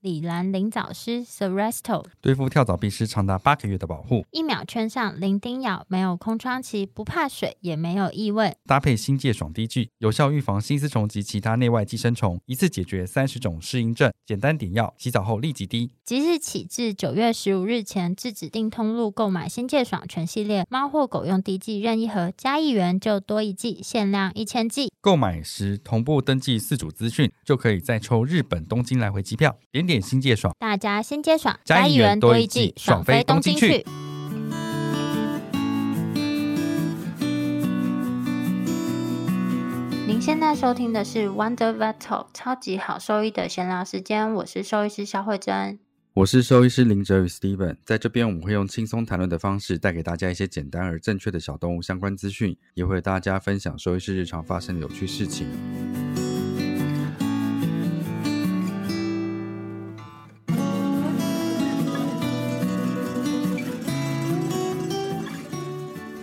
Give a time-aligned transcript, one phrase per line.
[0.00, 8.56] 李兰灵藻师 Seresto 对付跳蚤必须长达八个月的保护，一秒圈上零叮咬，没有空窗期，不怕水，也没有异味。
[8.64, 14.10] 搭配新界爽滴剂，有效预防新丝虫及其他内外寄生虫，一次解决三十种适应症。
[14.24, 15.90] 简单点药，洗澡后立即滴。
[16.02, 24.90] 即日起至九月十五日前，至指定通路购买新界爽全系列猫或狗用滴剂任意盒，加一元就多一剂，限量一千剂。
[25.02, 29.58] 购买时同步登记四组资讯，就可以再抽日本东京来回机票。
[29.70, 33.84] 点点新界爽，大家新接爽，加一元多一季，爽飞东京去。
[40.06, 45.80] 您现在收听的是 Wonder Vet Talk 超级好兽医的闲聊时间，我是兽医师肖慧珍，
[46.14, 55.48] 我是兽医师林哲宇 Steven，在这边我们会用轻松谈论的方式，带给大家一些简单而正确的小动物相关资讯，也会大家分享兽医师日常发生的有趣事情。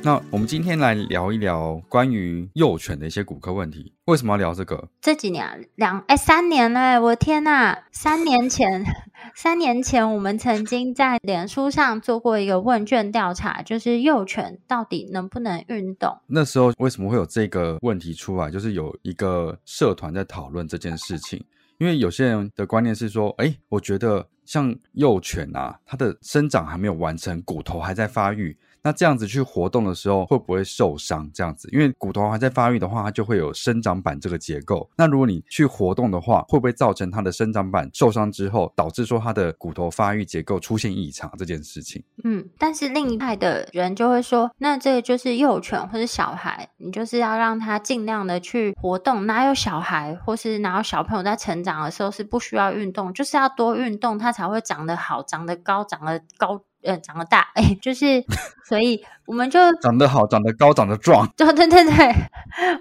[0.04, 3.92] 那我们今天来聊一聊关于幼犬的一些骨科问题。
[4.06, 4.88] 为什么要聊这个？
[5.02, 7.78] 这几年两哎三年了，我的天呐！
[7.92, 8.86] 三年前，
[9.36, 16.18] 三年前我们曾经在脸书上做过一个问卷调查，就是幼犬到底能不能运动？
[16.28, 18.50] 那时候为什么会有这个问题出来？
[18.50, 21.44] 就是有一个社团在讨论这件事情，
[21.80, 28.58] 因为有些人的观念是说，哎，我觉得像幼犬啊，它的生长还没有完成，骨头还在发育。
[28.84, 31.30] 那这样子去活动的时候会不会受伤？
[31.34, 34.90] 这样子，因为骨头还在发育的话，它就会有生长板这个结构。
[34.96, 42.04] 那如果你去活动的话，会不会造成它的生长板受伤之后，导致说它的骨头发育结构出现异常这件事情？
[42.24, 49.26] 嗯，但是另一派的人就会说，那这个就是幼犬或者小孩，你就是要让他尽量的去活动。
[49.26, 53.14] 哪有小孩或是哪有小朋友在成长的时候是不需要运动？
[53.14, 56.62] 就是要多运动，它才会长得好、长得高、长得高。
[56.84, 58.24] 呃，长得大，哎，就是，
[58.68, 61.28] 所以我们就长得好，长得高，长得壮。
[61.36, 62.16] 对对对对，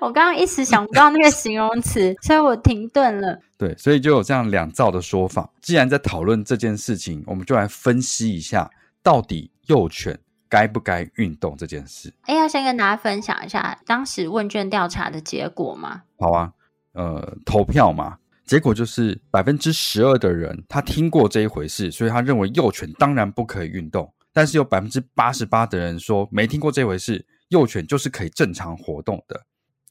[0.01, 3.41] 我刚刚一时想不到那个形容词，所以我停顿了。
[3.59, 5.51] 对，所以就有这样两造的说法。
[5.61, 8.71] 既然在讨论这件事情，我们就来分析一下，
[9.03, 10.19] 到底幼犬
[10.49, 12.13] 该不该运动这件事。
[12.23, 16.03] 哎，要先跟大家分享一下当时问卷调查的结果吗？
[16.19, 16.53] 好啊，
[16.93, 18.19] 呃，投票嘛。
[18.47, 24.12] 结果就是百分之十二的人他听过这一回事，所以他认为幼犬当然不可以运动。
[24.33, 29.43] 但是有百分之八十八的人说没听过这回事，幼犬就是可以正常活动的。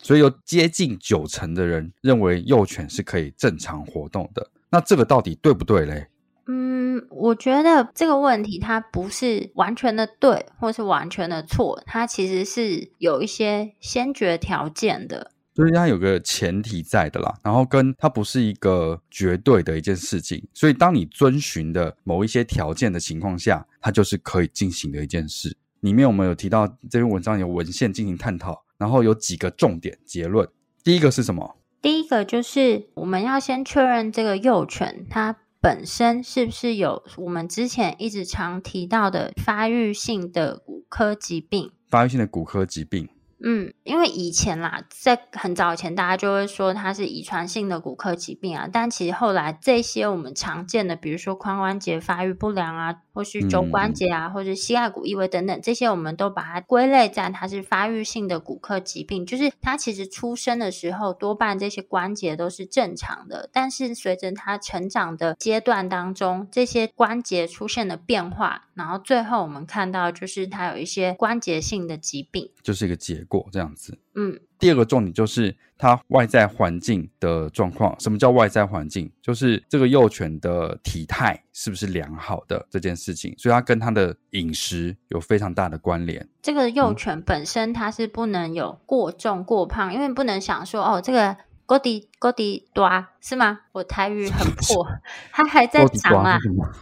[0.01, 4.49] 所以有接近九成的人认为幼犬是可以正常活动的。
[4.69, 6.07] 那这个到底对不对嘞？
[6.47, 15.31] 嗯，我觉得这个问题它不是完全的对，或是完全的错，它其实是有一些先决条件的。
[15.55, 25.55] 所以它有个前提在的啦，然后跟它不是一个绝对的一件事情，所以当你遵循的某一些条件的情况下，它就是可以进行的一件事。
[25.79, 30.47] 里面我们有提到这篇文章有文献进行探讨，然后有几个重点结论。
[30.83, 31.57] 第一个是什么？
[31.81, 41.71] 第一个就是我们要先确认这个幼犬它本身是不是有我们之前一直常提到的发育性的骨科疾病。
[41.87, 43.07] 发育性的骨科疾病。
[43.43, 48.69] 嗯，因为以前啦，在很早以前，大家就会说它是遗传性的骨科疾病啊。
[48.71, 59.25] 但其实后来这些我们常见的，比如说髋关节发育不良啊，或是肘关节啊，或者膝盖骨异位等等，这些我们都把它归类在它是发育性的骨科疾病。
[59.25, 73.97] 就是它其实出生的时候，多半这些关节都是正常的，但是随着它成长的阶段当中，这些关节出现了变化，然后最后我们看到就是它有一些关节性的疾病，就是一个结果这样子。
[74.15, 77.95] 嗯，第二个重点就是它外在环境的状况。
[77.99, 79.11] 什么叫外在环境？
[79.21, 83.33] 就是这个幼犬的体态是不是良好的这件事情。
[83.37, 86.27] 所以它跟它的饮食有非常大的关联。
[86.41, 91.35] 这个幼犬本身它是不能有过重过胖，因为不能想说哦，这个
[91.65, 92.89] 高迪高迪多
[93.21, 93.59] 是吗？
[93.71, 94.87] 我台语很破，
[95.31, 96.37] 它还在长啊，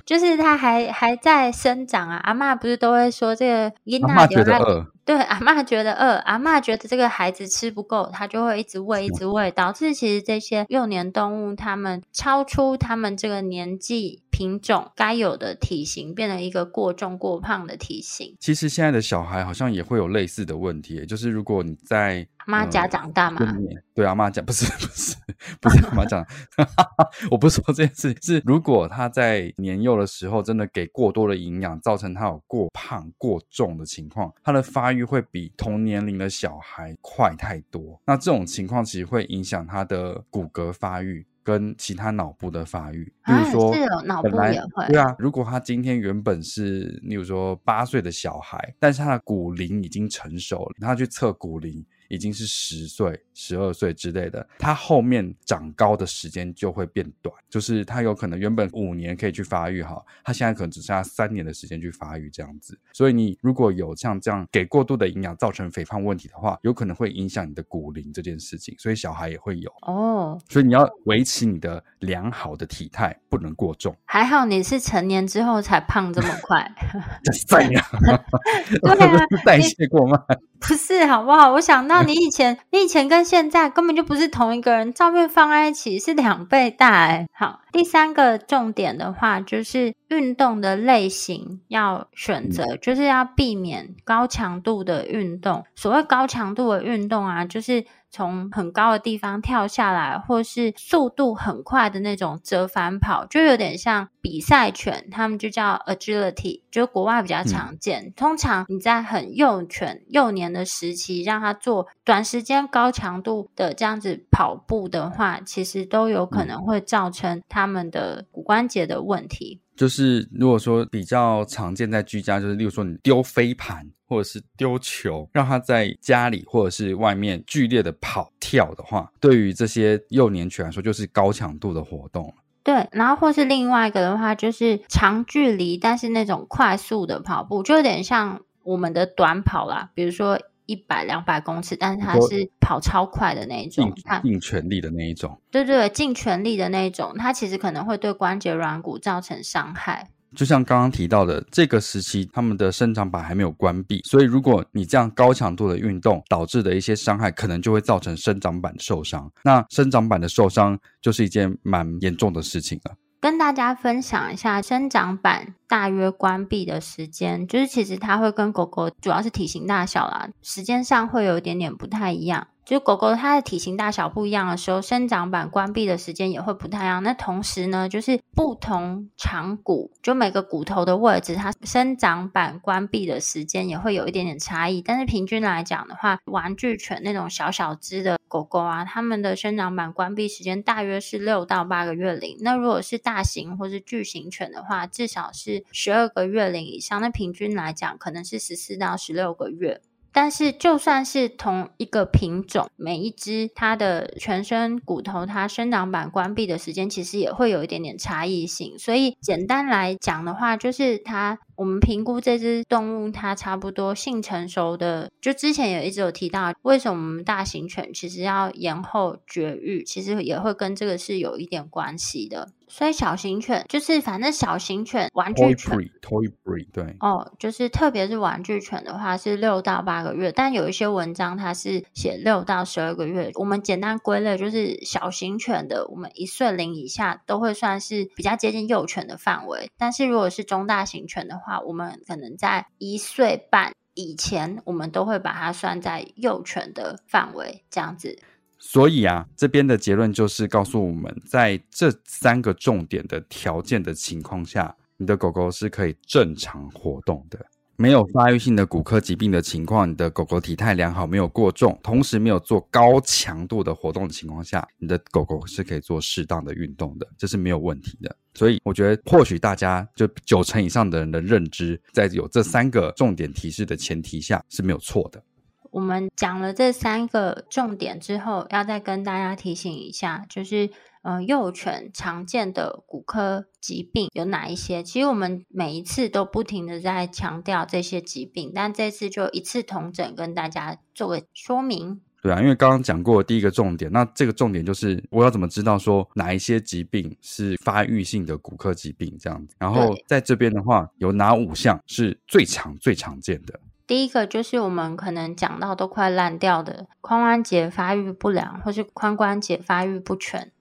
[0.06, 2.18] 就是它还还在生长啊。
[2.24, 4.86] 阿嬷不是都会说这个婴儿觉得饿。
[5.06, 18.34] 对，阿嬷觉得饿，阿嬷觉得这个孩子吃不够，他就会一直喂，一直喂，导致其实这些幼年动物它们超出它们这个年纪品种该有的体型，变成一个过重过胖的体型。
[18.40, 23.54] 其实现在的小孩好像也会有类似的问题，就是如果你在阿嬷家长大嘛，呃、
[23.94, 25.18] 对阿妈家不是不是
[25.62, 26.26] 不是阿嬷讲，
[27.32, 38.00] 我不是说这件事，是如果他在年幼的时候真的给过多的营养，造成他有过胖过重的情况，他的发育会比同年龄的小孩快太多。
[38.06, 41.26] 那这种情况其实会影响他的骨骼发育。
[41.46, 44.88] 跟其他脑部的发育，比如说，脑部也会。
[44.88, 51.86] 对啊，如果他今天原本是，例如说八岁的小孩，但是他的骨龄已经成熟了，他去测骨龄。
[52.10, 62.78] 已经是十岁、十二岁之类的，他后面长高的时间就会变短，就是他有可能原本五年可以去发育哈，他现在可能只剩下三年的时间去发育这样子。
[62.92, 70.40] 所以你如果有像这样给过度的营养造成肥胖问题的话，有可能会影响你的骨龄这件事情，所以小孩也会有哦。
[70.50, 73.96] 所以你要维持你的良好的体态，不能过重。
[74.06, 76.72] 还好你是成年之后才胖这么快，
[77.50, 80.20] 代谢代谢过慢。
[80.60, 81.52] 不是好不好？
[81.52, 87.28] 我想到你以前，你以前跟现在根本就不是同一个人，照片放在一起是两倍大诶。
[87.34, 95.66] 好，第三个重点的话，就是运动的类型要选择，就是要避免高强度的运动。
[95.76, 97.84] 所谓高强度的运动啊，就是。
[98.16, 108.04] 从很高的地方跳下来，或是速度很快的那种折返跑，就有点像比赛犬，他们就叫 agility，就国外比较常见。
[108.04, 108.14] 嗯。
[108.16, 119.60] 通常你在很幼犬幼年的时期，让他做短时间高强度的这样子跑步的话，其实都有可能会造成他们的骨关节的问题。
[119.76, 132.32] 就是如果说比较常见在居家，就是例如说你丢飞盘或者是丢球，让他在家里或者是外面剧烈的跑跳的话，对于这些幼年犬来说就是高强度的活动。
[132.64, 140.40] 对，然后或是另外一个的话，就是长距离但是那种快速的跑步，就有点像我们的短跑啦，比如说。
[140.66, 150.10] 一百两百公尺，但是它是跑超快的那一种，尽尽全力的那一种，对对对，尽全力的那一种，它其实可能会对关节软骨造成伤害。
[150.36, 159.32] 就像刚刚提到的，这个时期他们的生长板还没有关闭，所以如果你这样高强度的运动导致的一些伤害，可能就会造成生长板受伤。
[159.44, 162.96] 那生长板的受伤就是一件蛮严重的事情了。
[163.24, 172.50] 跟大家分享一下生长板大约关闭的时间，就是其实它会跟狗狗主要是体型大小啦，时间上会有一点点不太一样。
[172.66, 177.04] 就是狗狗它的体型大小不一样的时候，生长板关闭的时间也会不太一样。
[177.04, 184.82] 那同时呢，就是不同长骨，就每个骨头的位置，它生长板关闭的时间也会有一点点差异。
[184.82, 192.36] 但是平均来讲的话，玩具犬那种小小只的狗狗啊，它们的生长板关闭时间大约是六到八个月龄。
[192.40, 197.00] 那如果是大型或是巨型犬的话，至少是十二个月龄以上。
[197.00, 199.82] 那平均来讲，可能是十四到十六个月。
[200.12, 208.78] 但是，就算是同一个品种，每一只它的全身骨头，它生长板关闭的时间，其实也会有一点点差异性。
[208.80, 211.38] 所以，简单来讲的话，就是它。
[211.56, 222.50] 我们评估这只动物，它差不多性成熟的，就之前也一直有提到，为什么我们大型犬其实要延后绝育，其实也会跟这个是有一点关系的。
[222.68, 233.30] 所以小型犬就是，反正小型犬玩具犬，toy breed，对，哦，就是特别是玩具犬的话是六到八个月，但有一些文章它是写六到十二个月。
[233.36, 248.18] 我们简单归类，就是小型犬的，我们一岁零以下都会算是比较接近幼犬的范围，但是如果是中大型犬的话，话，我们可能在一岁半以前，我们都会把它算在幼犬的范围，这样子。
[248.58, 257.46] 所以啊，这边的结论就是告诉我们，在这三个重点的条件的情况下，你的狗狗是可以正常活动的。
[257.76, 268.16] 没有发育性的骨科疾病的情况，你的狗狗体态良好，没有过重，同时没有做高强度的活动的情况下，你的狗狗是可以做适当的运动的，这是没有问题的。
[268.36, 275.24] 所以我觉得，或许大家就九成以上的人的认知，在有这三个重点提示的前提下是没有错的。
[275.72, 280.70] 我们讲了这三个重点之后，要再跟大家提醒一下，就是。
[281.04, 284.82] 呃，幼犬常见的骨科疾病有哪一些？
[284.82, 292.02] 其实我们每一次都不停的在强调这些疾病，但这次就一次同诊跟大家做个说明。
[292.22, 299.54] 对啊，因为刚刚讲过第一个重点，那这个重点就是我要怎么知道说哪一些疾病是发育性的骨科疾病这样子。
[299.60, 303.60] 然后在这边的话，有哪五项是最常最常见的？
[303.86, 310.53] 第一个就是我们可能讲到都快烂掉的髋关节发育不良，或是髋关节发育不全。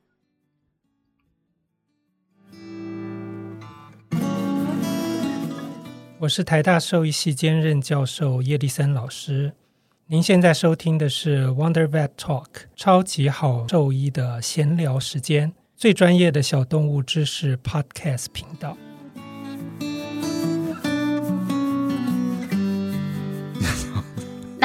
[6.22, 9.54] 我是台大兽医系兼任教授叶立森老师。
[10.06, 18.76] 您现在收听的是 Wonder Vet Talk 超级好兽医的闲聊时间，最专业的小动物知识 Podcast 频道。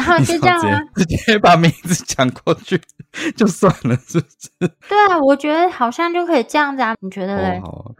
[0.07, 0.81] 然 后就这样啊？
[0.95, 2.79] 直接把名字讲过去
[3.35, 4.67] 就算了，是不是？
[4.87, 7.59] 对啊，我觉得好像就可以这样子啊，你觉得嘞？
[7.63, 7.93] 哦，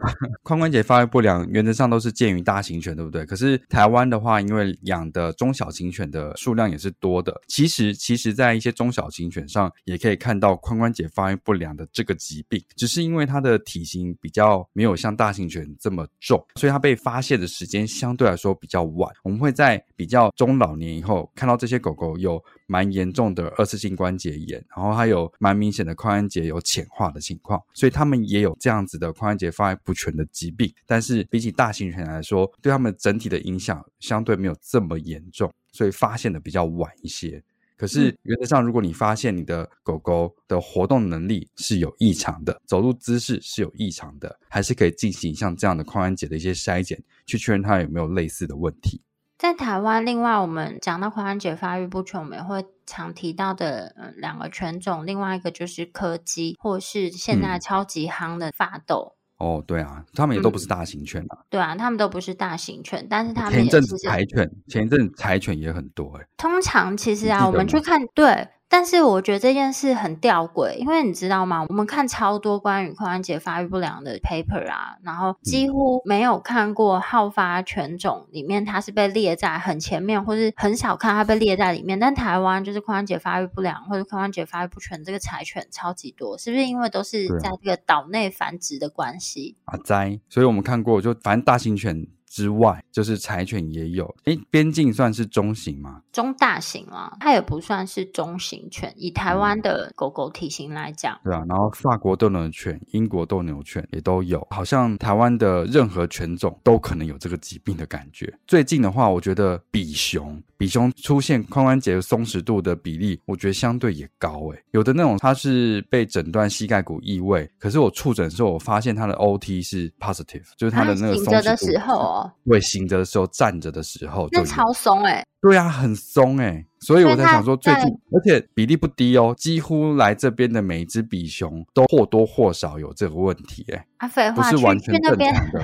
[0.44, 3.24] 髋关节发育不良原则上都是见于大型犬，对不对？
[3.26, 19.12] 可是台湾的话，因为养的中小型犬的数量也是多的，其实其实在一些中小型犬上也可以看到髋关节发育不良的这个疾病，只是因为它的体型比较没有像大型犬这么重，所以它被发现的时间相对来说比较晚。
[19.24, 30.72] 我们会在比较中老年以后看到这些狗狗有蛮严重的二次性关节炎，然后它有蛮明显的髋关节有浅化的情况，所以它们也有这样子的髋关节发育不全的疾病。
[30.86, 37.42] 但是比起大型犬来说，对它们整体的影响相对没有这么严重，所以发现的比较晚一些。
[37.76, 49.00] 可是原则上，如果你发现你的狗狗的活动能力是有异常的，走路姿势是有异常的，还是可以进行像这样的髋关节的一些筛检，去确认它有没有类似的问题。
[49.38, 59.14] 在台湾，另外我们讲到髋关节发育不全，我们也会常提到的，嗯，两个犬种，另外一个就是柯基，或是现在超级夯的法斗。
[59.38, 61.44] 嗯、哦，对啊，他们也都不是大型犬啊、嗯。
[61.48, 66.28] 对啊，他们都不是大型犬，但是他们前一阵子柴犬，前一阵子柴犬也很多哎、欸。
[66.36, 68.48] 通常其实啊，我们去看对。
[68.70, 71.64] 但是我觉得这件事很吊诡，因为你知道吗？
[71.68, 81.98] 我们看超多关于髋关节发育不良的 paper 啊，然后几乎没有看过好发犬种里面它是被列在很前面，或是很少看它被列在里面。
[81.98, 89.56] 但台湾就是髋关节发育不良或者髋关节发育不全这个柴犬超级多，是不是因为都是在这个岛内繁殖的关系？
[89.64, 92.06] 啊，在，所以我们看过，就反正大型犬。
[92.30, 94.14] 之外，就是柴犬也有。
[94.24, 96.02] 诶，边境算是中型吗？
[96.12, 98.92] 中大型啊，它也不算是中型犬。
[98.96, 101.44] 以台湾的狗狗体型来讲，对啊。
[101.48, 104.46] 然后法国斗牛犬、英国斗牛犬也都有。
[104.50, 108.32] 好像台湾的任何犬种都可能有这个疾病的感觉。
[108.46, 114.48] 最近的话，我觉得比熊，比熊出现髋关节松弛度的比例，我觉得相对也高。
[114.52, 121.30] 诶，有的那种它是被诊断膝盖骨异位，可是我触诊的时候，我发现它的 OT 是 positive，就是它的那个松弛度。
[121.30, 122.32] 醒着的时候哦。
[122.44, 125.24] 对，醒着的时候，站着的时候，就超松哎、欸。
[125.40, 133.86] 对啊，很松哎、欸，所以我在想说，最近而且比例不低哦，几乎来这边的每一只比熊都或多或少有这个问题哎、欸。
[133.98, 135.60] 啊，废话，不是完全正常的。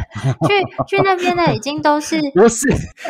[0.47, 2.69] 去去那边的已经都是 不是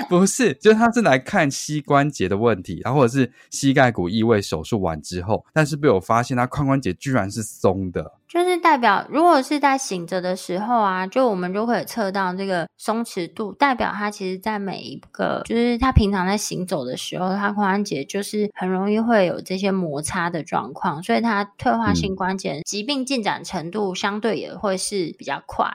[0.09, 8.13] 不是，就是他是来看膝关节的问题，然后或者是膝盖骨异位手术完之后，但是被我发现他髋关节居然是松的。
[8.35, 25.73] 就是代表，如果是在醒着的时候啊，就我们就可以测到这个松弛度，代表它其实在每一个，就是它平常在行走的时候，它髋关节就是很容易会有这些摩擦的状况，所以它退化性关节疾病进展程度相对也会是比较快。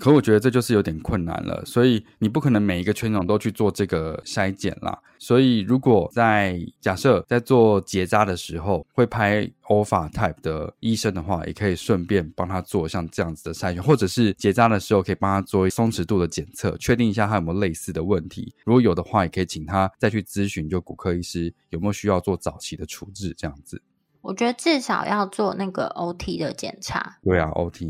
[0.00, 4.98] 可我觉得这就是有点困难了，所以你不可能每一个圈种都去做这个筛检啦。
[5.18, 18.52] 所以如果在假设在做结扎的时候会拍 OLFA type 的医生的话，也可以顺便帮他做像这样子的筛选，或者是结扎的时候可以帮他做松弛度的检测，确定一下他有没有类似的问题。
[18.64, 23.80] 如果有的话，也可以请他再去咨询就骨科医师有没有需要做早期的处置这样子。
[24.22, 27.18] 我觉得至少要做那个 OT 的检查。
[27.22, 27.88] 对啊，OT。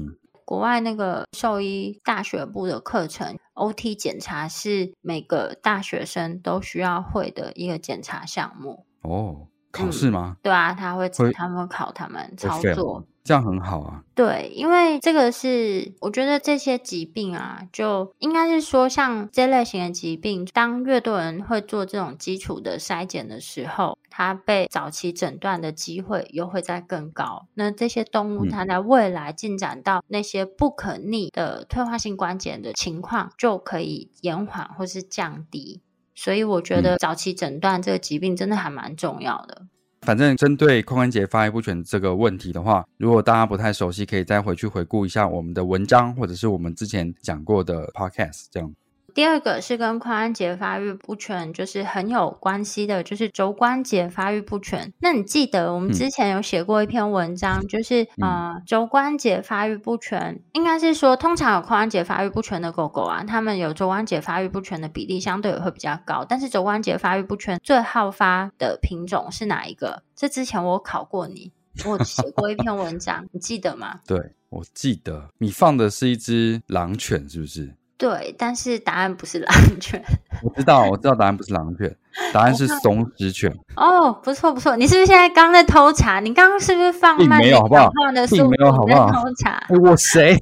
[0.52, 8.84] 国外那个兽医大学部的课程，OT 检查是每个大学生都需要会的一个检查项目。
[9.00, 10.36] 哦，考试吗？
[10.36, 13.02] 嗯，对啊，他会他们考他们操作。
[13.24, 27.46] 这样很好啊，对，因为这个是我觉得这些疾病啊，就应该是说像这类型的疾病，当越多人会做这种基础的筛检的时候，它被早期诊断的机会又会再更高。
[27.54, 35.80] 那这些动物它在未来进展到那些不可逆的退化性关节的情况，就可以延缓或是降低。
[36.14, 39.62] 所以我觉得早期诊断这个疾病真的还蛮重要的。
[40.02, 48.74] 反正针对髋关节发育不全这个问题的话，如果大家不太熟悉，可以再回去回顾一下我们的文章，或者是我们之前讲过的 podcast 这样。
[49.14, 54.92] 第二个是跟髋关节发育不全，就是很有关系的，就是肘关节发育不全。
[55.00, 66.24] 那你记得我们之前有写过一篇文章，嗯、就是呃，肘关节发育不全，应该是说通常有髋关节发育不全的狗狗啊，它们有肘关节发育不全的比例相对也会比较高。
[66.26, 70.02] 但是肘关节发育不全最好发的品种是哪一个？
[70.16, 71.52] 这之前我考过你，
[71.84, 74.00] 我写过一篇文章，你记得吗？
[74.06, 77.74] 对，我记得，你放的是一只狼犬，是不是？
[78.02, 80.02] 对，但是答案不是狼犬。
[80.42, 81.96] 我知道，我知道答案不是狼犬，
[82.32, 83.48] 答案是松狮犬。
[83.76, 86.18] 哦，不错不错，你是不是现在刚在偷查？
[86.18, 87.88] 你刚刚是不是放慢没有好不好？
[88.28, 89.06] 并没有好不好？
[89.12, 89.50] 偷查。
[89.68, 90.36] 欸、我谁？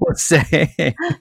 [0.00, 0.40] 我谁？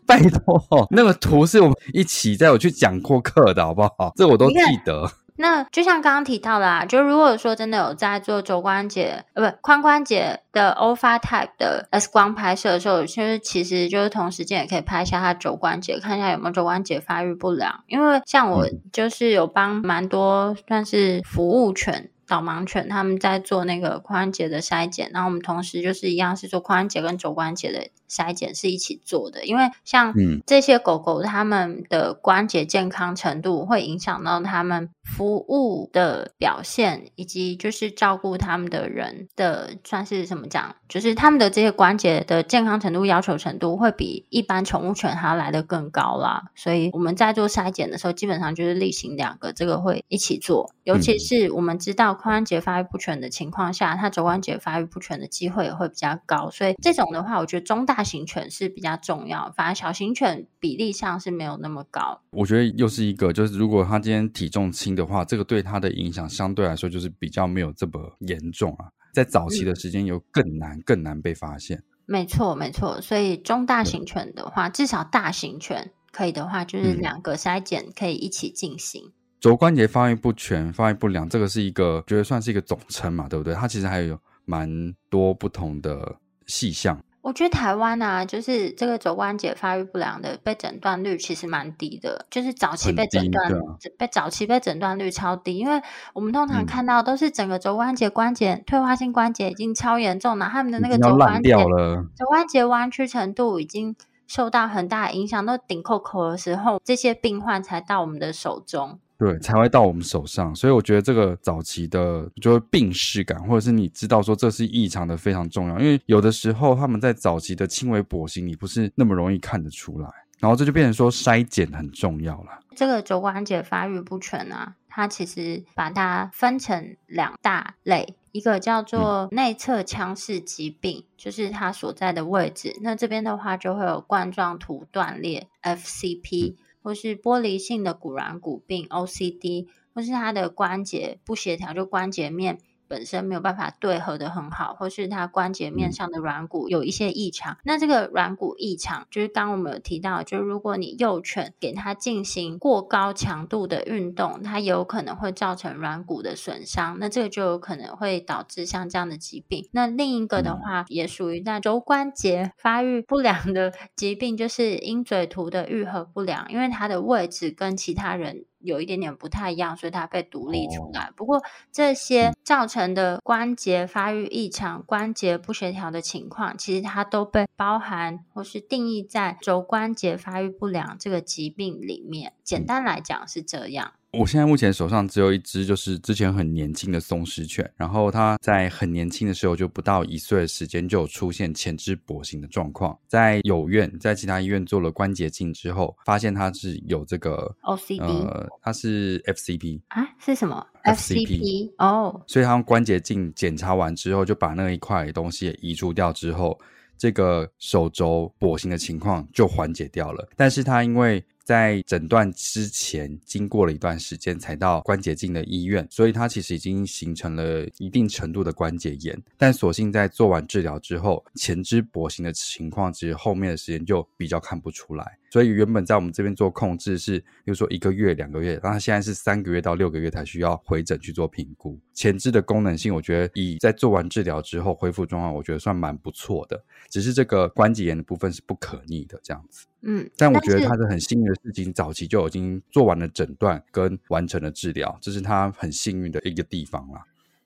[0.07, 4.11] 拜托，那个图是我们一起在我去讲过课的好不好？
[4.17, 5.07] 这我都记得。
[5.35, 17.83] 那就像刚刚提到啦啊，就如果说真的有在做肘关节呃不髋关节的 O5 Type 的 X 光拍摄的时候，其实其实就是同时间也可以拍一下它肘关节，看一下有没有肘关节发育不良。
[17.87, 22.09] 因为像我就是有帮蛮多算是服务犬。
[22.27, 30.13] 导盲犬他们在做那个髋关节的筛检，然后我们同时就是一样是做髋关节跟肘关节的筛检是一起做的，因为像
[30.45, 52.13] 这些狗狗它们的关节健康程度会影响到它们服务的表现，以及就是照顾它们的人的算是怎么讲，就是他们的这些关节的健康程度要求程度会比一般宠物犬还要来的更高啦，所以我们在做筛检的时候，基本上就是例行两个这个会一起做，尤其是我们知道。
[52.13, 62.21] 髋关节发育不全的情况下，它肘关节发育不全的机会也会比较高，所以这种的话，我觉得中大型犬是比较重要，反而小型犬比例上是没有那么高。
[62.31, 71.81] 我觉得又是一个，就是如果它今天体重轻的话，这个对它的影响相对来说就是比较没有这么严重啊，在早期的时间又更难、嗯、更难被发现。
[72.05, 79.05] 没错，没错，所以中大型犬的话，至少大型犬可以的话，就是两个筛检可以一起进行。
[79.07, 79.13] 嗯
[79.43, 83.53] 肘关节发育不全、发育不良，这个是一个，觉得算是一个总称嘛，对不对？
[83.53, 86.15] 它其实还有蛮多不同的
[86.47, 86.97] 细项。
[87.21, 93.59] 我觉得台湾啊，就是这个肘关节发育不良的被诊断率其实蛮低的，就是早期被诊断，啊、
[93.97, 95.81] 被早期被诊断率超低，因为
[96.13, 103.93] 我们通常看到都是整个肘关节关节、嗯、退化性关节已经超严重了，他们的那个肘关节肘关节弯曲程度已经
[104.25, 109.01] 受到很大的影响，都顶扣扣的时候，这些病患才到我们的手中。
[109.23, 120.09] 对，才会到我们手上，所以我觉得这个早期的就是病识感，或者是你知道说这是异常的非常重要，因为有的时候他们在早期的轻微跛行，你不是那么容易看得出来，
[120.39, 122.59] 然后这就变成说筛检很重要了。
[122.75, 136.55] 这个肘关节发育不全啊，它其实把它分成两大类，一个叫做内侧腔室疾病，嗯、就是它所在的位置，那这边的话就会有冠状图断裂 （FCP）。
[136.83, 142.59] 或是玻璃性的骨软骨病 （OCD），或是它的关节不协调，就关节面。
[142.93, 147.53] 本身没有办法对合的很好，或是它关节面上的软骨有一些异常。
[147.53, 156.97] 嗯、那这个软骨异常，就是刚刚我们有提到，就是如果你幼犬给它进行过高强度的运动，它有可能会造成软骨的损伤。
[156.99, 159.67] 那这个就有可能会导致像这样的疾病。
[159.71, 168.45] 那另一个的话，嗯、也属于那肘关节发育不良的疾病，就是鹰嘴突的愈合不良，因为它的位置跟其他人。
[168.63, 171.11] 有一点点不太一样，所以它被独立出来。
[171.15, 182.33] 不过这些造成的关节发育异常、关节不协调的情况，其实它都被包含或是定义在肘关节发育不良这个疾病里面。
[182.43, 183.93] 简单来讲是这样。
[184.19, 192.95] 我现在目前手上只有一只，就是之前很年轻的松狮犬，然后它在很年轻的时候，就不到一岁的时间，就有出现前肢跛行的状况。
[193.07, 200.07] 在有院，在其他医院做了关节镜之后，发现它是有这个 OCD，呃，它是 FCP 啊？
[200.19, 201.71] 是什么 FCP？
[201.79, 202.21] 哦，oh.
[202.27, 206.59] 所以他用关节镜检查完之后，就把那一块东西也移除掉之后，
[206.99, 210.29] 这个手肘跛行的情况就缓解掉了。
[210.35, 219.21] 但是它因为在诊断之前，经过了一段时间才到关节镜的医院，所以它其实已经形成了一定程度的关节炎。
[219.37, 225.17] 但所幸在做完治疗之后，前肢跛行的情况其实后面的时间就比较看不出来。
[225.33, 231.81] 所以原本在我们这边做控制是，比如说一个月、两个月，然后现在是三个月到六个月才需要回诊去做评估。
[231.91, 236.63] 前肢的功能性，我觉得以在做完治疗之后恢复状况，我觉得算蛮不错的。
[236.87, 239.65] 只是这个关节炎的部分是不可逆的，这样子。
[239.81, 247.03] 嗯，但我觉得他是很幸运的事情，早期就已经做完了诊断跟完成了治疗，这是他很幸运的一个地方啦。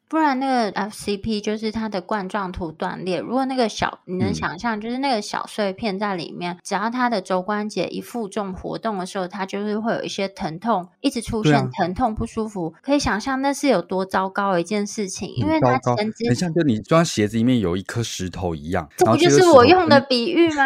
[0.09, 3.19] 不然那个 FCP 就是它的冠状图断裂。
[3.19, 12.73] 如果那个小，你能想象，就是那个小碎片在里面，嗯、只要它的肘关节一负重活动的时候，它就是会有一些疼痛，一直出现疼痛不舒服。
[12.75, 18.87] 啊、可以想象那是有多糟糕的一件事情，因为它前肢很像就你装鞋子里面有一颗石头一样。
[18.95, 20.63] 这不就是我用的比喻吗？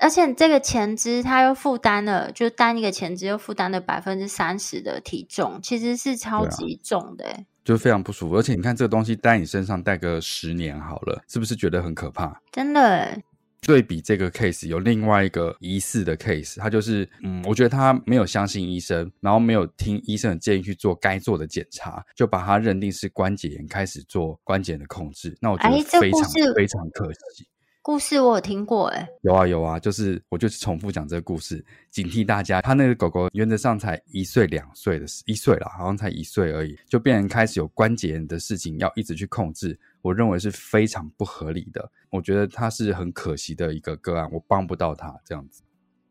[0.00, 7.44] 而且这个前肢它又负担了，就单一个前肢又负担了百分之三十的体重，其实是超级重的。
[7.62, 12.40] 就非常不舒服，而且你看这个东西戴你身上戴个十年好了，是不是觉得很可怕？
[12.50, 13.20] 真的。
[13.62, 25.36] 对比这个 case，有另外一个疑似的 case，他就是，嗯，我觉得他没有相信医生，然后没有听医生的建议去做该做的检查，就把他认定是关节炎，开始做关节炎的控制。
[25.42, 26.22] 那我觉得非常
[26.56, 27.46] 非常可惜。
[27.90, 32.62] 故事我有听过，哎，有啊有啊，就是我就是重复讲这个故事，警惕大家。
[32.62, 41.90] 他那个狗狗原则上才一岁两岁的，一岁了，好像才一岁而已，就变成开始有关节炎的事情要一直去控制，我认为是非常不合理的。
[42.10, 45.64] 我觉得他是很可惜的一个个案，我帮不到他这样子。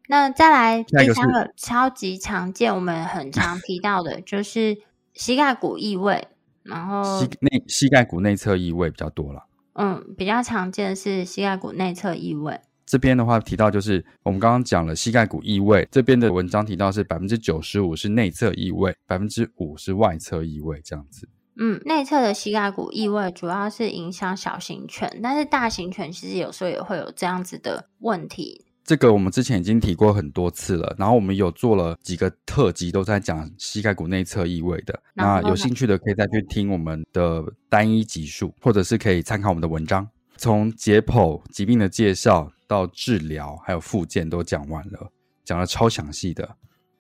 [0.10, 4.78] 那再来第三个超级常见，我们很常 提到的就是
[5.14, 6.28] 膝盖骨异位，
[6.62, 9.46] 然后膝内膝盖骨内侧异位比较多了。
[9.82, 12.60] 嗯，比较常见的是膝盖骨内侧异位。
[12.86, 21.30] 这边的话提到就是我们刚刚讲了膝盖骨异位，这边的文章提到是百分之九十五是内侧异位，百分之五是外侧异位，这样子。
[21.56, 28.66] 嗯，内侧的膝盖骨异位主要是影响小型犬，但是大型犬其实有时候也会有这样子的问题。
[28.90, 35.00] 这个我们之前已经提过很多次了，然后我们有做了几个特辑，都在讲膝盖骨内侧异位的。
[35.14, 45.12] 那有兴趣的可以再去听我们的单一集数，或者是可以参考我们的文章，从解剖、疾病的介绍到治疗，还有复健都讲完了，
[45.46, 46.56] 讲的超详细的。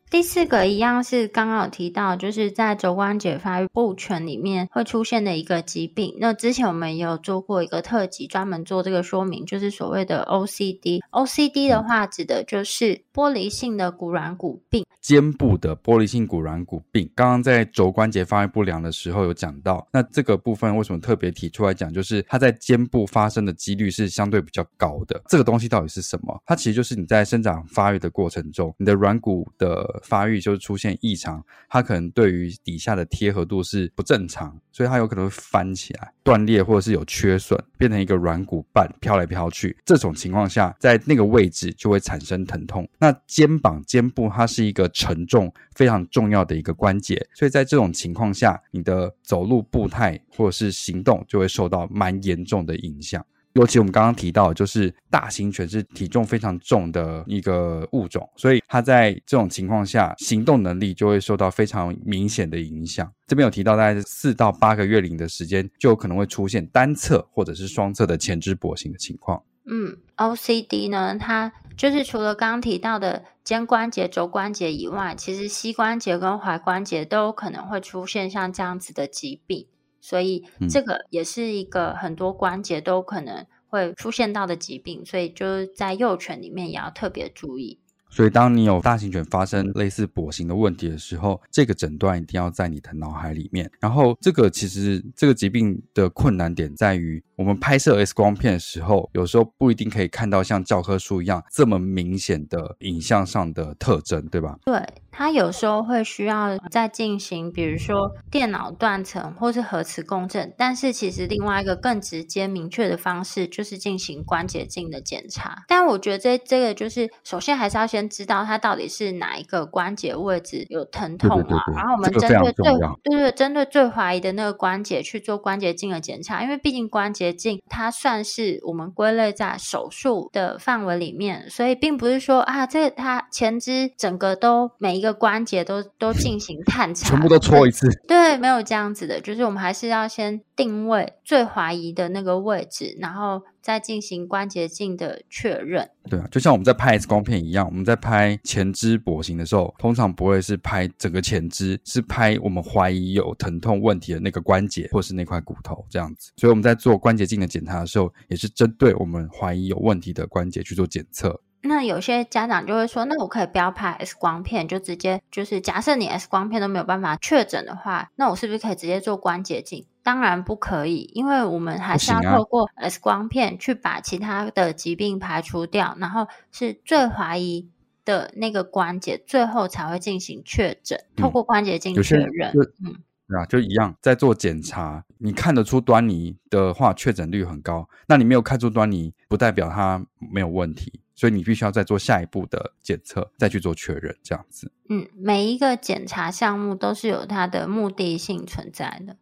[0.09, 6.15] 第四个一样是刚刚有提到，就是在肘关节发育不全里面会出现的一个疾病。
[6.17, 11.01] 那之前我们也有做过一个特辑，专门做这个说明，就是所谓的 OCD。
[11.11, 14.85] OCD 的话，指的就是玻璃性的骨软骨病。
[15.01, 19.85] 肩部的玻璃性骨软骨病，刚刚在肘关节发育不良的时候有讲到。
[19.91, 21.91] 那这个部分为什么特别提出来讲？
[21.91, 25.21] 就是它在肩部发生的几率是相对比较高的。
[25.27, 26.41] 这个东西到底是什么？
[26.45, 39.75] 它其实就是你在生长发育的过程中，你的软骨的发育就是出现异常，它可能对于底下的贴合度是不正常，所以它有可能会翻起来、断裂，或者是有缺损，变成一个软骨瓣飘来飘去。
[39.83, 42.87] 这种情况下，在那个位置就会产生疼痛。
[42.99, 53.25] 那肩膀、肩部它是一个沉重非常重要的一个关节，所以在这种情况下，你的走路步态或者是行动就会受到蛮严重的影响。
[53.53, 63.11] 尤其我们刚刚提到，就是大型犬是体重非常重的一个物种，所以它在这种情况下，行动能力就会受到非常明显的影响。
[63.27, 69.43] 这边有提到，大概是四到八个月龄的时间，就有可能会出现单侧或者是双侧的前肢跛行的情况。
[69.65, 79.67] 嗯，OCD 呢，它就是除了刚刚提到的肩关节、肘关节以外，其实膝关节跟踝关节都有可能会出现像这样子的疾病，
[80.01, 87.79] 所以这个也是一个很多关节都可能会出现到的疾病，所以就是在幼犬里面也要特别注意。
[88.11, 93.69] 所以，当你有大型犬发生类似跛行的问题的时候，这个诊断一定要在你的脑海里面。
[93.79, 104.57] 然后，这个其实这个疾病的困难点在于，我们拍摄 X 光片的时候，有时候不一定可以看到像教科书一样这么明显的影像上的特征，对吧？
[104.65, 104.77] 对。
[105.11, 115.63] 它有时候会需要再进行，比如说电脑断层或是核磁共振，但是其实另外一个更直接明确的方式就是进行关节镜的检查。
[115.67, 137.87] 但我觉得这这个就是首先还是要先知道它到底是哪一个关节位置有疼痛啊，对对对对，然后我们针对最、这个、对对针对最怀疑的那个关节去做关节镜的检查，因为毕竟关节镜它算是我们归类在手术的范围里面，所以并不是说啊这个它前肢整个都每一个关节都都进行探查，全部都搓一次。
[138.07, 145.89] 对，没有这样子的，就是我们还是要先定位最怀疑的那个位置，然后再进行关节镜的确认。
[146.09, 156.33] 对啊，就像我们在拍 X 光片一样，我们在拍前肢跛行的时候，通常不会是拍整个前肢，是拍我们怀疑有疼痛问题的那个关节或是那块骨头这样子。
[156.35, 161.39] 所以我们在做关节镜的检查的时候，也是针对我们怀疑有问题的关节去做检测。
[161.61, 169.85] 那有些家长就会说，那我可以不要拍 X 光片，就直接就是假设你 X 光片都没有办法确诊的话，那我是不是可以直接做关节镜？
[170.09, 177.69] 当然不可以，因为我们还是要透过 X 光片去把其他的疾病排除掉，然后是最怀疑
[178.03, 182.49] 的那个关节，最后才会进行确诊，透过关节镜确认。
[182.83, 182.95] 嗯。
[183.27, 187.87] 对啊，就一样，在做检查，你看得出端倪的话，确诊率很高。
[188.07, 194.71] 那你没有看出端倪，不代表它没有问题，所以你必须要再做下一步的检测，再去做确认，这样子。
[194.89, 199.15] 嗯，每一个检查项目都是有它的目的性存在的。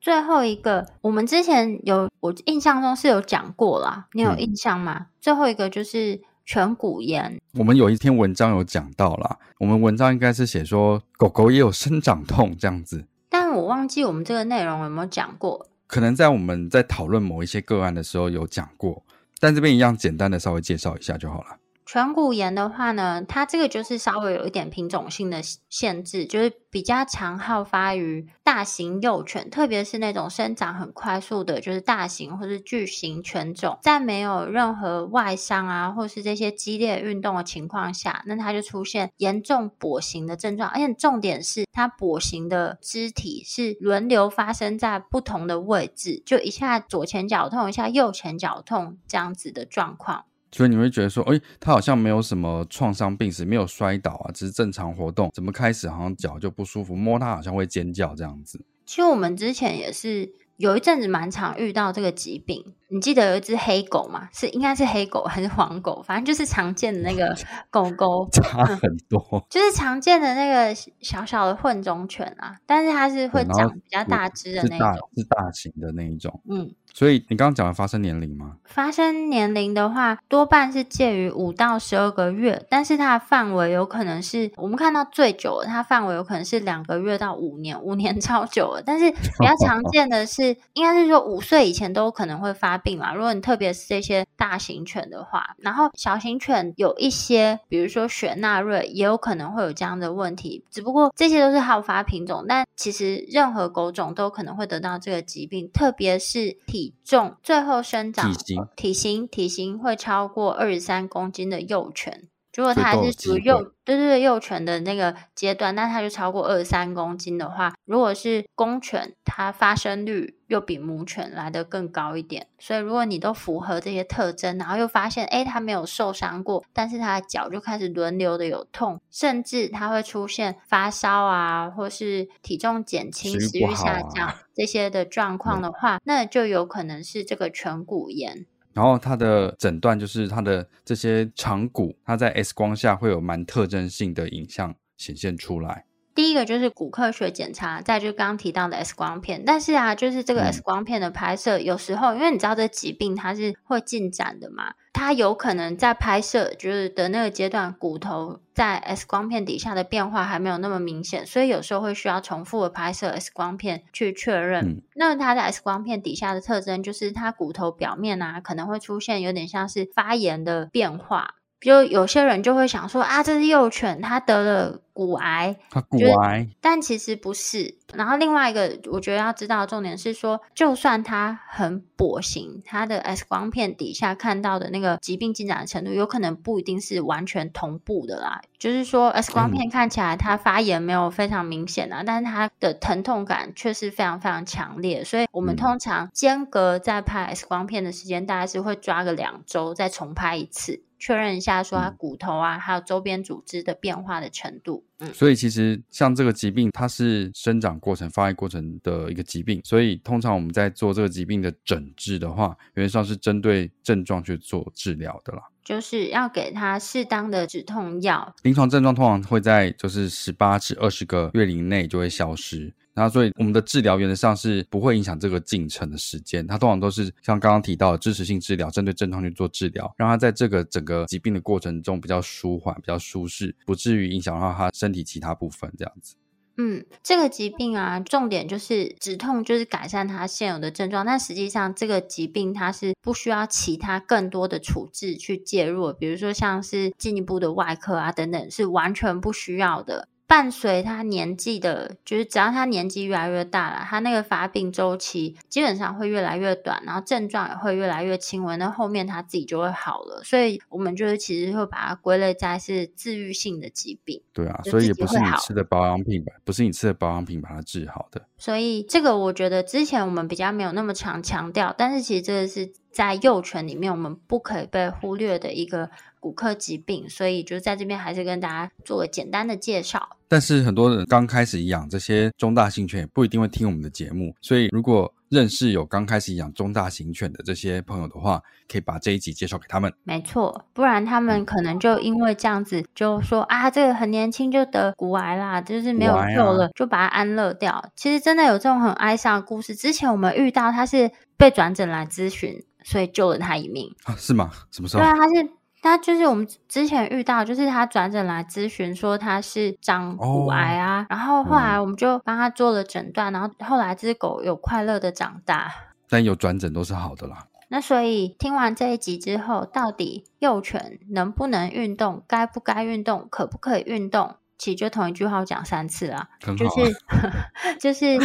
[0.00, 4.96] 最后一个，我们之前有，我印象中是有讲过啦，你有印象吗？
[4.98, 7.38] 嗯、最后一个就是颧骨炎。
[7.58, 13.04] 我们有一篇文章有讲到啦，我们文章应该是写说狗狗也有生长痛这样子。
[13.28, 19.04] 但我忘记我们这个内容有没有讲过，可能在我们在讨论某一些个案的时候有讲过，
[19.38, 21.58] 但这边一样简单的稍微介绍一下就好了。
[21.92, 50.26] 颧骨炎的话呢，它这个就是稍微有一点品种性的限制，就是比较常好发于大型幼犬，特别是那种生长很快速的，就是大型或是巨型犬种，在没有任何外伤啊，或是这些激烈运动的情况下，那它就出现严重跛行的症状，而且重点是它跛行的肢体是轮流发生在不同的位置，就一下左前脚痛，一下右前脚痛这样子的状况。
[50.52, 58.60] 所以你会觉得说，哎，他好像没有什么创伤病史，没有摔倒啊，只是正常活动，怎么开始好像脚就不舒服，摸他好像会尖叫这样子。
[58.84, 62.74] 其实我们之前也是有一阵子蛮常遇到这个疾病。
[62.92, 64.28] 你记得有一只黑狗吗？
[64.32, 66.02] 是应该是黑狗还是黄狗？
[66.02, 67.34] 反正就是常见的那个
[67.70, 72.56] 狗狗， 差很多，嗯，就是常见的那个小小的混种犬啊。
[72.66, 76.40] 但是它是会长比较大只的那种，是大型的那一种。
[76.50, 78.56] 嗯，所以你刚刚讲的发生年龄吗？
[78.64, 88.82] 发生年龄的话，多半是介于五到十二个月，但是它的范围有可能是我们看到最久的，它范围有可能是两个月到五年，五年 超久了。
[88.84, 92.79] 但是比较常见的是，应该是说五岁以前都可能会发。
[92.80, 100.64] 病嘛，如果你特别是这些大型犬的话，然后小型犬有一些，比如说雪纳瑞，也有可能会有这样的问题。
[100.70, 112.28] 只不过这些都是好发品种，但其实任何狗种都可能会得到这个疾病，特别是体重最后生长体型体型体型会超过二十三公斤的幼犬。
[112.56, 122.48] 如果它还是属于幼，对对对，幼犬的那个阶段，那它就超过二十三公斤的话，如果是公犬，它发生率又比母犬来的更高一点。
[122.58, 138.44] 所以，如果你都符合这些特征，然后又发现，哎，它没有受伤过，但是它的脚就开始轮流的有痛，甚至它会出现发烧啊，或是体重减轻、食欲下降、啊、这些的状况的话，那就有可能是这个颧骨炎。
[138.72, 145.84] 然后它的诊断就是它的这些长骨，它在 X 光下会有蛮特征性的影像显现出来。
[146.20, 149.42] 第一个就是骨科学检查，再就是刚刚提到的 X 光片。
[149.46, 164.66] 但是啊，就是这个 X 光片的拍摄，嗯、有时候因为你知道这疾病它是会进展的嘛，它有可能在拍摄就是的那个阶段，骨头在 X 光片底下的变化还没有那么明显，所以有时候会需要重复的拍摄 X 光片去确认。
[164.66, 171.36] 嗯、那它的 X 光片底下的特征就是它骨头表面啊可能会出现有点像是发炎的变化。
[171.60, 177.76] 就有些人就会想说啊，这是幼犬，它得了骨癌，它骨癌，但其实不是。
[177.92, 188.40] 然后另外一个，我觉得要知道的重点是说，就算它很跛行，它的 X 光片底下看到的那个疾病进展的程度，有可能不一定是完全同步的啦。
[188.58, 195.04] 就是说，X 光片看起来它发炎没有非常明显啊，嗯、但是它的疼痛感却是非常非常强烈。
[195.04, 200.82] 所以我们通常间隔在拍 X 光片的时间，大概是会抓个两周再重拍一次。
[201.00, 204.84] 确认一下，说它骨头啊，嗯、还有周边组织的变化的程度。
[204.98, 209.60] 嗯，所以其实像这个疾病，它是生长过程、发育过程的一个疾病。
[209.64, 215.42] 所以通常我们在做这个疾病的诊治的话，原则上是针对症状去做治疗的啦。
[215.64, 218.34] 就是要给它适当的止痛药。
[218.42, 222.72] 临床症状通常会在就是十八至二十个月龄内就会消失。
[223.00, 226.46] 那，所以我们的治疗原则上是不会影响这个进程的时间。
[226.46, 236.14] 它通常都是像刚刚提到的支持性治疗，针对症状去做治疗，让它在这个整个疾病的过程中比较舒缓、比较舒适，不至于影响到它身体其他部分这样子。
[236.56, 241.06] 嗯，这个疾病啊，重点就是止痛，就是改善它现有的症状。
[241.06, 250.08] 但实际上，这个疾病它是不需要其他更多的处置去介入，比如说像是进一步的外科啊等等，是完全不需要的。
[250.30, 260.22] 伴随他年纪的，就是只要他年纪越来越大了，他那个发病周期基本上会越来越短，然后症状也会越来越轻微，那后面他自己就会好了。
[260.22, 264.22] 所以我们就是其实会把它归类在是治愈性的疾病。
[264.32, 268.24] 对啊，所以也不是你吃的保养品吧，不是你吃的保养品把它治好的。
[268.40, 280.16] 所以这个我觉得之前我们比较没有那么强强调，但是其实这个是在幼犬里面我们不可以被忽略的一个骨科疾病，所以就在这边还是跟大家做个简单的介绍。
[280.26, 289.92] 但是很多人刚开始养这些中大型犬，也不一定会听我们的节目，所以如果认识有刚开始养中大型犬的这些朋友的话，可以把这一集介绍给他们。
[290.02, 297.90] 没错，不然他们可能就因为这样子就说啊，这个很年轻就得骨癌啦，就是没有救了，啊、就把它安乐掉。
[297.94, 299.76] 其实真的有这种很哀伤的故事。
[299.76, 304.16] 之前我们遇到他是被转诊来咨询，所以救了他一命啊？
[304.18, 304.50] 是吗？
[304.72, 305.02] 什么时候？
[305.04, 305.59] 对啊，他是。
[305.82, 315.72] 他就是我们之前遇到，就是他转诊来咨询说他是长骨癌啊，哦、然后后来我们就帮他做了诊断，嗯、然后后来这只狗有快乐的长大。
[316.08, 317.46] 但有转诊都是好的啦。
[317.68, 324.34] 那所以听完这一集之后，到底幼犬能不能运动，该不该运动，可不可以运动？
[324.60, 326.94] 其实就同一句话我讲三次啊， 就是
[327.80, 328.18] 就是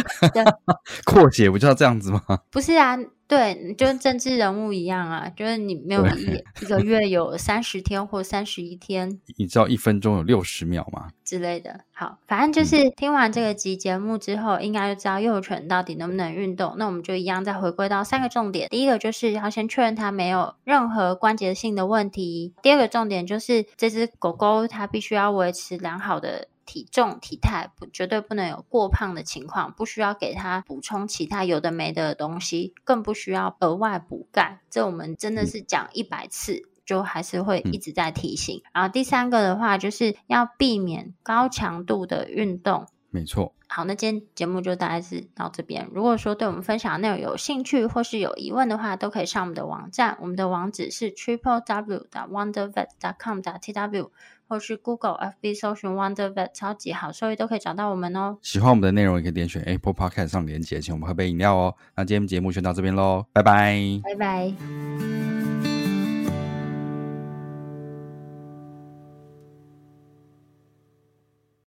[1.04, 2.22] 扩写不就要这样子吗？
[2.52, 2.96] 不是啊。
[3.28, 11.08] 对，就跟政治人物一样啊，就是你没有一一个月有三十天或三十一天，你知道一分钟有六十秒吗？
[11.26, 11.80] 之类的。
[11.92, 16.74] 好，反正就是听完这个集节目之后，嗯、应该就知道幼犬到底能不能运动。
[16.78, 18.68] 那我们就一样再回归到三个重点。
[18.70, 22.54] 第一个就是要先确认它没有任何关节性的问题。
[22.62, 26.48] 第二个重点就是这只狗狗它必须要维持良好的。
[26.66, 34.58] 体重、体态不绝对不能有过胖的情况，不需要给它补充其他有的没的东西，更不需要额外补钙。
[34.68, 38.62] 这我们真的是讲一百次，就还是会一直在提醒。
[38.72, 42.86] 然后第三个的话，就是要避免高强度的运动。
[43.10, 43.52] 没错。
[43.68, 45.88] 好，那今天节目就大概是到这边。
[45.92, 54.10] 如果说对我们分享的内容有兴趣或是有疑问的话，都可以上我们的网站，我们的网址是 triple w wondervet dot com dot tw。
[54.48, 58.38] 或是 Google、FB 搜寻 Wonder Vet 超级好所以都可以找到我们哦。
[58.42, 61.74] 喜欢我们的内容，也可以点选 Apple Podcast 上连接，请我们喝杯饮料哦。
[61.96, 65.35] 那今天节目就到这边喽，拜拜，拜拜。